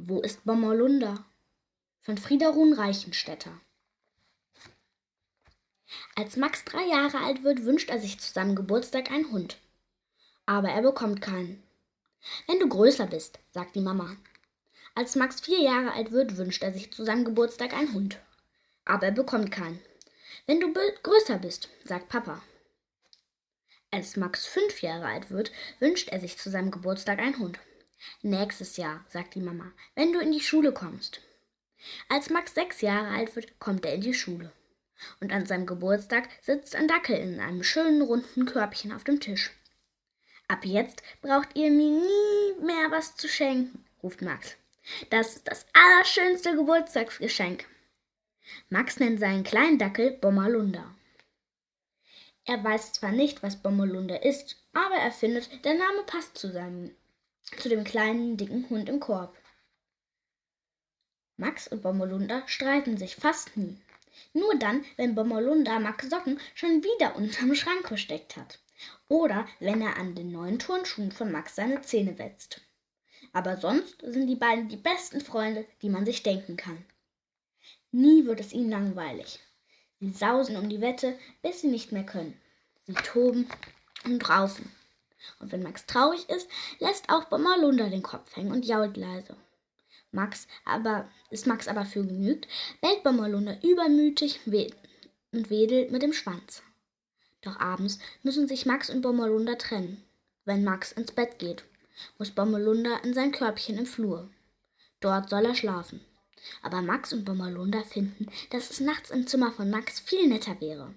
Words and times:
Wo 0.00 0.20
ist 0.20 0.44
Bommerlunder? 0.44 1.24
von 2.02 2.16
Frieda 2.16 2.48
Ruhn 2.50 2.72
Reichenstädter. 2.72 3.50
Als 6.14 6.36
Max 6.36 6.64
drei 6.64 6.84
Jahre 6.84 7.18
alt 7.18 7.42
wird, 7.42 7.64
wünscht 7.64 7.90
er 7.90 7.98
sich 7.98 8.20
zu 8.20 8.32
seinem 8.32 8.54
Geburtstag 8.54 9.10
einen 9.10 9.32
Hund. 9.32 9.58
Aber 10.46 10.68
er 10.68 10.82
bekommt 10.82 11.20
keinen. 11.20 11.62
Wenn 12.46 12.60
du 12.60 12.68
größer 12.68 13.08
bist, 13.08 13.40
sagt 13.50 13.74
die 13.74 13.80
Mama. 13.80 14.16
Als 14.94 15.16
Max 15.16 15.40
vier 15.40 15.60
Jahre 15.60 15.92
alt 15.92 16.12
wird, 16.12 16.36
wünscht 16.36 16.62
er 16.62 16.72
sich 16.72 16.92
zu 16.92 17.04
seinem 17.04 17.24
Geburtstag 17.24 17.74
einen 17.74 17.92
Hund. 17.92 18.20
Aber 18.84 19.06
er 19.06 19.12
bekommt 19.12 19.50
keinen. 19.50 19.80
Wenn 20.46 20.60
du 20.60 20.72
größer 20.72 21.38
bist, 21.38 21.68
sagt 21.84 22.08
Papa. 22.08 22.40
Als 23.90 24.16
Max 24.16 24.46
fünf 24.46 24.80
Jahre 24.80 25.06
alt 25.06 25.30
wird, 25.30 25.50
wünscht 25.80 26.08
er 26.08 26.20
sich 26.20 26.38
zu 26.38 26.50
seinem 26.50 26.70
Geburtstag 26.70 27.18
einen 27.18 27.38
Hund. 27.40 27.58
Nächstes 28.22 28.76
Jahr, 28.76 29.04
sagt 29.08 29.34
die 29.34 29.40
Mama, 29.40 29.72
wenn 29.94 30.12
du 30.12 30.20
in 30.20 30.32
die 30.32 30.40
Schule 30.40 30.72
kommst. 30.72 31.20
Als 32.08 32.30
Max 32.30 32.54
sechs 32.54 32.80
Jahre 32.80 33.08
alt 33.08 33.36
wird, 33.36 33.58
kommt 33.58 33.84
er 33.84 33.94
in 33.94 34.00
die 34.00 34.14
Schule. 34.14 34.52
Und 35.20 35.32
an 35.32 35.46
seinem 35.46 35.66
Geburtstag 35.66 36.28
sitzt 36.42 36.74
ein 36.74 36.88
Dackel 36.88 37.16
in 37.16 37.40
einem 37.40 37.62
schönen 37.62 38.02
runden 38.02 38.46
Körbchen 38.46 38.92
auf 38.92 39.04
dem 39.04 39.20
Tisch. 39.20 39.52
Ab 40.48 40.64
jetzt 40.64 41.02
braucht 41.20 41.56
ihr 41.56 41.70
mir 41.70 41.90
nie 41.90 42.64
mehr 42.64 42.90
was 42.90 43.16
zu 43.16 43.28
schenken, 43.28 43.84
ruft 44.02 44.22
Max. 44.22 44.56
Das 45.10 45.36
ist 45.36 45.46
das 45.46 45.66
allerschönste 45.72 46.56
Geburtstagsgeschenk. 46.56 47.66
Max 48.70 48.98
nennt 48.98 49.20
seinen 49.20 49.44
kleinen 49.44 49.78
Dackel 49.78 50.12
Bommerlunder. 50.12 50.94
Er 52.46 52.64
weiß 52.64 52.94
zwar 52.94 53.12
nicht, 53.12 53.42
was 53.42 53.60
Bommerlunder 53.60 54.24
ist, 54.24 54.56
aber 54.72 54.94
er 54.94 55.12
findet, 55.12 55.64
der 55.66 55.74
Name 55.74 56.02
passt 56.06 56.38
zu 56.38 56.50
seinem, 56.50 56.94
zu 57.50 57.68
dem 57.68 57.84
kleinen, 57.84 58.36
dicken 58.36 58.68
Hund 58.70 58.88
im 58.88 59.00
Korb. 59.00 59.36
Max 61.36 61.68
und 61.68 61.82
Bommerlunder 61.82 62.42
streiten 62.46 62.98
sich 62.98 63.16
fast 63.16 63.56
nie. 63.56 63.78
Nur 64.32 64.58
dann, 64.58 64.84
wenn 64.96 65.14
Bommerlunder 65.14 65.78
Max 65.78 66.10
Socken 66.10 66.40
schon 66.54 66.82
wieder 66.82 67.16
unterm 67.16 67.54
Schrank 67.54 67.86
versteckt 67.86 68.36
hat. 68.36 68.58
Oder 69.08 69.46
wenn 69.60 69.80
er 69.80 69.96
an 69.96 70.14
den 70.14 70.32
neuen 70.32 70.58
Turnschuhen 70.58 71.12
von 71.12 71.30
Max 71.30 71.54
seine 71.54 71.80
Zähne 71.82 72.18
wetzt. 72.18 72.60
Aber 73.32 73.56
sonst 73.56 74.00
sind 74.02 74.26
die 74.26 74.36
beiden 74.36 74.68
die 74.68 74.76
besten 74.76 75.20
Freunde, 75.20 75.66
die 75.82 75.90
man 75.90 76.04
sich 76.04 76.22
denken 76.22 76.56
kann. 76.56 76.84
Nie 77.92 78.26
wird 78.26 78.40
es 78.40 78.52
ihnen 78.52 78.70
langweilig. 78.70 79.40
Sie 80.00 80.12
sausen 80.12 80.56
um 80.56 80.68
die 80.68 80.80
Wette, 80.80 81.18
bis 81.42 81.60
sie 81.60 81.68
nicht 81.68 81.92
mehr 81.92 82.04
können. 82.04 82.38
Sie 82.86 82.94
toben 82.94 83.48
und 84.04 84.28
raufen. 84.28 84.70
Und 85.40 85.52
wenn 85.52 85.62
Max 85.62 85.86
traurig 85.86 86.28
ist, 86.28 86.48
lässt 86.78 87.08
auch 87.10 87.24
Bommerlunder 87.24 87.90
den 87.90 88.02
Kopf 88.02 88.36
hängen 88.36 88.52
und 88.52 88.64
jault 88.64 88.96
leise. 88.96 89.36
Max 90.10 90.48
aber, 90.64 91.08
ist 91.30 91.46
Max 91.46 91.68
aber 91.68 91.84
für 91.84 92.04
genügt, 92.04 92.48
bellt 92.80 93.02
Bommerlunder 93.02 93.62
übermütig 93.62 94.40
und 94.46 95.50
wedelt 95.50 95.90
mit 95.90 96.02
dem 96.02 96.12
Schwanz. 96.12 96.62
Doch 97.42 97.60
abends 97.60 97.98
müssen 98.22 98.48
sich 98.48 98.66
Max 98.66 98.90
und 98.90 99.02
Bommerlunder 99.02 99.58
trennen. 99.58 100.02
Wenn 100.44 100.64
Max 100.64 100.92
ins 100.92 101.12
Bett 101.12 101.38
geht, 101.38 101.64
muss 102.16 102.30
Bommerlunder 102.30 103.04
in 103.04 103.12
sein 103.12 103.32
Körbchen 103.32 103.76
im 103.76 103.86
Flur. 103.86 104.30
Dort 105.00 105.28
soll 105.30 105.44
er 105.44 105.54
schlafen. 105.54 106.00
Aber 106.62 106.82
Max 106.82 107.12
und 107.12 107.24
Bommerlunder 107.24 107.84
finden, 107.84 108.28
dass 108.50 108.70
es 108.70 108.80
nachts 108.80 109.10
im 109.10 109.26
Zimmer 109.26 109.52
von 109.52 109.70
Max 109.70 110.00
viel 110.00 110.28
netter 110.28 110.60
wäre. 110.60 110.94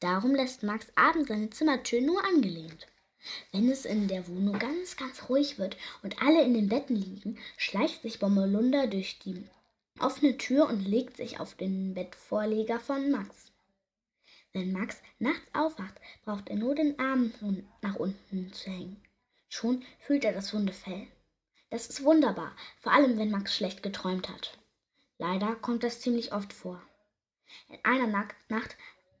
Darum 0.00 0.34
lässt 0.34 0.62
Max 0.62 0.88
abends 0.94 1.28
seine 1.28 1.50
Zimmertür 1.50 2.00
nur 2.02 2.22
angelehnt. 2.24 2.86
Wenn 3.52 3.70
es 3.70 3.84
in 3.84 4.08
der 4.08 4.26
Wohnung 4.28 4.58
ganz, 4.58 4.96
ganz 4.96 5.28
ruhig 5.28 5.58
wird 5.58 5.76
und 6.02 6.22
alle 6.22 6.44
in 6.44 6.54
den 6.54 6.68
Betten 6.68 6.96
liegen, 6.96 7.38
schleicht 7.56 8.02
sich 8.02 8.18
Bommerlunder 8.18 8.86
durch 8.86 9.18
die 9.18 9.48
offene 9.98 10.36
Tür 10.36 10.68
und 10.68 10.84
legt 10.86 11.16
sich 11.16 11.40
auf 11.40 11.54
den 11.54 11.94
Bettvorleger 11.94 12.80
von 12.80 13.10
Max. 13.10 13.52
Wenn 14.52 14.72
Max 14.72 15.00
nachts 15.18 15.46
aufwacht, 15.52 15.94
braucht 16.24 16.48
er 16.48 16.56
nur 16.56 16.74
den 16.74 16.98
Arm 16.98 17.32
nach 17.82 17.96
unten 17.96 18.52
zu 18.52 18.70
hängen. 18.70 19.02
Schon 19.48 19.84
fühlt 20.00 20.24
er 20.24 20.32
das 20.32 20.52
Hundefell. 20.52 21.06
Das 21.70 21.88
ist 21.88 22.04
wunderbar, 22.04 22.54
vor 22.80 22.92
allem 22.92 23.18
wenn 23.18 23.30
Max 23.30 23.56
schlecht 23.56 23.82
geträumt 23.82 24.28
hat. 24.28 24.58
Leider 25.18 25.56
kommt 25.56 25.82
das 25.82 26.00
ziemlich 26.00 26.32
oft 26.32 26.52
vor. 26.52 26.82
In 27.68 27.78
einer 27.84 28.06
Nacht 28.06 28.76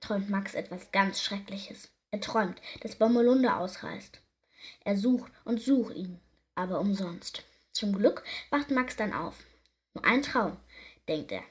träumt 0.00 0.30
Max 0.30 0.54
etwas 0.54 0.92
ganz 0.92 1.22
Schreckliches. 1.22 1.90
Er 2.10 2.20
träumt, 2.20 2.60
dass 2.80 2.96
Bommelunder 2.96 3.58
ausreißt. 3.58 4.20
Er 4.84 4.96
sucht 4.96 5.30
und 5.44 5.60
sucht 5.60 5.94
ihn, 5.94 6.20
aber 6.54 6.80
umsonst. 6.80 7.44
Zum 7.72 7.92
Glück 7.92 8.24
wacht 8.50 8.70
Max 8.70 8.96
dann 8.96 9.12
auf. 9.12 9.44
Nur 9.94 10.04
ein 10.04 10.22
Traum, 10.22 10.56
denkt 11.06 11.32
er. 11.32 11.42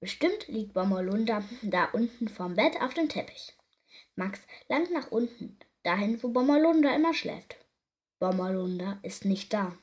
Bestimmt 0.00 0.48
liegt 0.48 0.74
Bommerlunder 0.74 1.42
da 1.62 1.86
unten 1.86 2.28
vorm 2.28 2.54
Bett 2.56 2.80
auf 2.80 2.94
dem 2.94 3.08
Teppich. 3.08 3.54
Max 4.16 4.40
langt 4.68 4.90
nach 4.92 5.10
unten, 5.10 5.58
dahin, 5.82 6.22
wo 6.22 6.28
Bommerlunder 6.28 6.94
immer 6.94 7.14
schläft. 7.14 7.56
Bommerlunder 8.18 8.98
ist 9.02 9.24
nicht 9.24 9.52
da. 9.52 9.76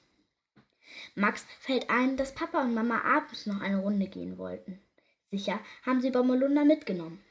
Max 1.15 1.45
fällt 1.59 1.89
ein, 1.89 2.17
dass 2.17 2.35
Papa 2.35 2.61
und 2.61 2.73
Mama 2.73 3.01
abends 3.03 3.45
noch 3.45 3.61
eine 3.61 3.79
Runde 3.79 4.07
gehen 4.07 4.37
wollten. 4.37 4.81
Sicher 5.31 5.59
haben 5.85 6.01
sie 6.01 6.11
Bommerlunder 6.11 6.65
mitgenommen 6.65 7.23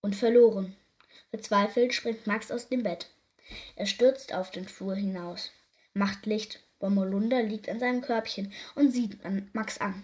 und 0.00 0.16
verloren. 0.16 0.76
Verzweifelt 1.30 1.94
springt 1.94 2.26
Max 2.26 2.50
aus 2.50 2.68
dem 2.68 2.82
Bett. 2.82 3.08
Er 3.76 3.86
stürzt 3.86 4.34
auf 4.34 4.50
den 4.50 4.66
Flur 4.66 4.94
hinaus, 4.94 5.50
macht 5.94 6.26
Licht. 6.26 6.60
Bommerlunder 6.78 7.42
liegt 7.42 7.68
an 7.68 7.78
seinem 7.78 8.00
Körbchen 8.00 8.52
und 8.74 8.90
sieht 8.90 9.18
Max 9.54 9.78
an 9.78 10.02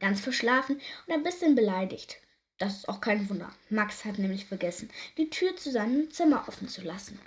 ganz 0.00 0.20
verschlafen 0.20 0.80
und 1.06 1.14
ein 1.14 1.22
bisschen 1.22 1.54
beleidigt. 1.54 2.18
Das 2.58 2.76
ist 2.76 2.88
auch 2.88 3.00
kein 3.00 3.28
Wunder. 3.28 3.52
Max 3.68 4.04
hat 4.04 4.18
nämlich 4.18 4.46
vergessen, 4.46 4.90
die 5.18 5.30
Tür 5.30 5.56
zu 5.56 5.70
seinem 5.70 6.10
Zimmer 6.10 6.44
offen 6.48 6.68
zu 6.68 6.82
lassen. 6.82 7.20